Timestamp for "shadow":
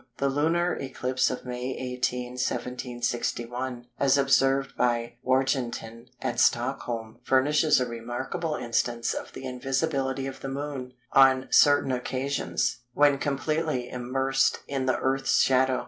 15.41-15.79